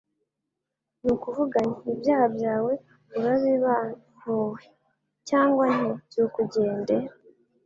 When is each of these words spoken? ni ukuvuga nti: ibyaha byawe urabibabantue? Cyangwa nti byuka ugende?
ni 1.01 1.09
ukuvuga 1.15 1.57
nti: 1.69 1.81
ibyaha 1.93 2.25
byawe 2.35 2.73
urabibabantue? 3.17 4.63
Cyangwa 5.29 5.65
nti 5.77 5.89
byuka 6.07 6.37
ugende? 6.45 6.95